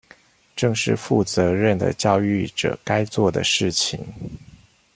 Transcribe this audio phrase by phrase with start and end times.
[0.55, 4.03] 正是負責任的教育者該做的事情